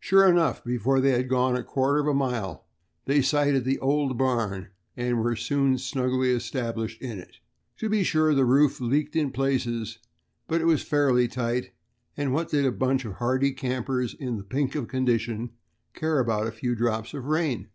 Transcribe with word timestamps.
Sure 0.00 0.26
enough, 0.28 0.64
before 0.64 0.98
they 0.98 1.10
had 1.12 1.28
gone 1.28 1.54
a 1.54 1.62
quarter 1.62 2.00
of 2.00 2.08
a 2.08 2.12
mile 2.12 2.64
they 3.04 3.22
sighted 3.22 3.62
the 3.64 3.78
old 3.78 4.18
barn, 4.18 4.70
and 4.96 5.22
were 5.22 5.36
soon 5.36 5.78
snugly 5.78 6.32
established 6.32 7.00
in 7.00 7.20
it. 7.20 7.36
To 7.76 7.88
be 7.88 8.02
sure, 8.02 8.34
the 8.34 8.44
roof 8.44 8.80
leaked 8.80 9.14
in 9.14 9.30
places, 9.30 9.98
but 10.48 10.60
it 10.60 10.64
was 10.66 10.82
fairly 10.82 11.28
tight, 11.28 11.70
and 12.16 12.32
what 12.34 12.48
did 12.50 12.64
a 12.66 12.72
bunch 12.72 13.04
of 13.04 13.12
hardy 13.12 13.52
campers, 13.52 14.14
in 14.14 14.36
the 14.36 14.42
pink 14.42 14.74
of 14.74 14.88
condition, 14.88 15.50
care 15.94 16.24
for 16.24 16.48
a 16.48 16.50
few 16.50 16.74
drops 16.74 17.14
of 17.14 17.26
rain? 17.26 17.68